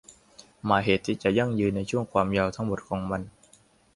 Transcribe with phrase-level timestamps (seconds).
[0.65, 3.21] หมายเหตุที่จะยั่งยืนในช่วงความยาวทั้งหมดของมัน